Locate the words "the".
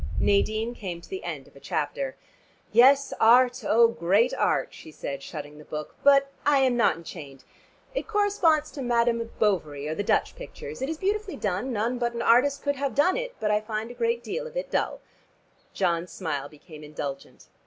1.07-1.23, 5.59-5.63, 9.93-10.01